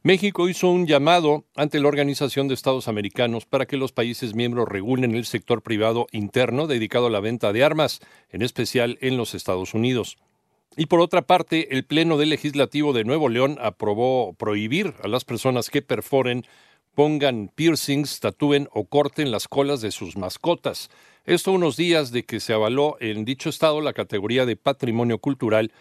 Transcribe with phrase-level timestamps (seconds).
[0.05, 4.69] México hizo un llamado ante la Organización de Estados Americanos para que los países miembros
[4.69, 9.33] regulen el sector privado interno dedicado a la venta de armas, en especial en los
[9.33, 10.17] Estados Unidos.
[10.77, 15.25] Y por otra parte, el Pleno del Legislativo de Nuevo León aprobó prohibir a las
[15.25, 16.45] personas que perforen,
[16.93, 20.91] pongan piercings, tatúen o corten las colas de sus mascotas.
[21.25, 25.71] Esto unos días de que se avaló en dicho estado la categoría de patrimonio cultural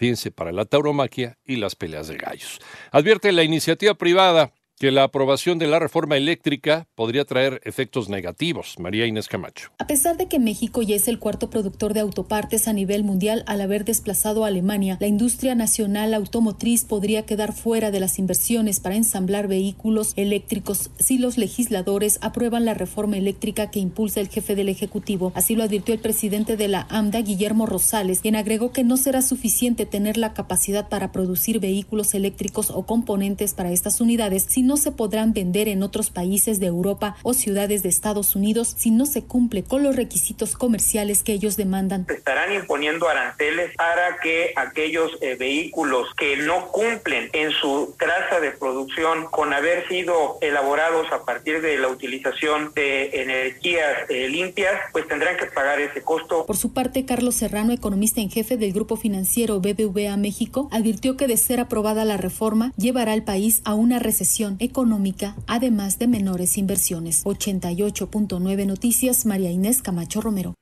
[0.00, 2.58] fíjense, para la tauromaquia y las peleas de gallos.
[2.90, 8.76] Advierte la iniciativa privada que la aprobación de la reforma eléctrica podría traer efectos negativos.
[8.78, 9.68] María Inés Camacho.
[9.78, 13.44] A pesar de que México ya es el cuarto productor de autopartes a nivel mundial
[13.46, 18.80] al haber desplazado a Alemania, la industria nacional automotriz podría quedar fuera de las inversiones
[18.80, 24.54] para ensamblar vehículos eléctricos si los legisladores aprueban la reforma eléctrica que impulsa el jefe
[24.54, 25.30] del Ejecutivo.
[25.34, 29.20] Así lo advirtió el presidente de la AMDA, Guillermo Rosales, quien agregó que no será
[29.20, 34.76] suficiente tener la capacidad para producir vehículos eléctricos o componentes para estas unidades, sino no
[34.76, 39.04] se podrán vender en otros países de Europa o ciudades de Estados Unidos si no
[39.04, 42.06] se cumple con los requisitos comerciales que ellos demandan.
[42.06, 48.38] Se estarán imponiendo aranceles para que aquellos eh, vehículos que no cumplen en su traza
[48.38, 54.74] de producción con haber sido elaborados a partir de la utilización de energías eh, limpias,
[54.92, 56.46] pues tendrán que pagar ese costo.
[56.46, 61.26] Por su parte, Carlos Serrano, economista en jefe del grupo financiero BBVA México, advirtió que
[61.26, 66.56] de ser aprobada la reforma llevará al país a una recesión económica, además de menores
[66.58, 67.24] inversiones.
[67.24, 70.54] 88.9 Noticias, María Inés Camacho Romero.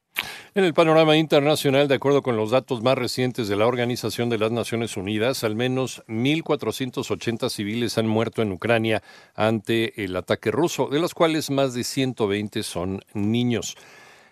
[0.54, 4.38] En el panorama internacional, de acuerdo con los datos más recientes de la Organización de
[4.38, 9.02] las Naciones Unidas, al menos 1.480 civiles han muerto en Ucrania
[9.34, 13.76] ante el ataque ruso, de los cuales más de 120 son niños.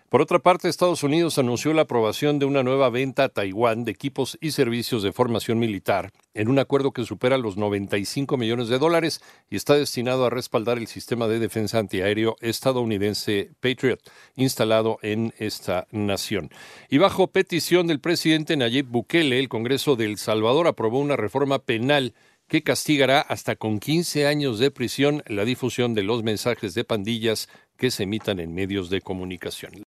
[0.09, 3.91] Por otra parte, Estados Unidos anunció la aprobación de una nueva venta a Taiwán de
[3.91, 8.79] equipos y servicios de formación militar en un acuerdo que supera los 95 millones de
[8.79, 14.01] dólares y está destinado a respaldar el sistema de defensa antiaéreo estadounidense Patriot
[14.37, 16.51] instalado en esta nación.
[16.89, 21.59] Y bajo petición del presidente Nayib Bukele, el Congreso de El Salvador aprobó una reforma
[21.59, 22.15] penal
[22.49, 27.49] que castigará hasta con 15 años de prisión la difusión de los mensajes de pandillas
[27.77, 29.85] que se emitan en medios de comunicación.